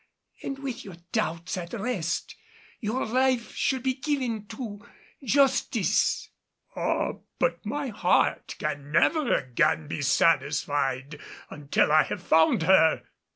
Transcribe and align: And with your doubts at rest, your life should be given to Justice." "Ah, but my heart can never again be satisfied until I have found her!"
And 0.41 0.57
with 0.57 0.83
your 0.83 0.95
doubts 1.11 1.57
at 1.57 1.73
rest, 1.73 2.35
your 2.79 3.05
life 3.05 3.53
should 3.53 3.83
be 3.83 3.93
given 3.93 4.47
to 4.47 4.83
Justice." 5.23 6.31
"Ah, 6.75 7.17
but 7.37 7.63
my 7.67 7.89
heart 7.89 8.55
can 8.57 8.91
never 8.91 9.31
again 9.31 9.87
be 9.87 10.01
satisfied 10.01 11.19
until 11.51 11.91
I 11.91 12.01
have 12.05 12.23
found 12.23 12.63
her!" 12.63 13.03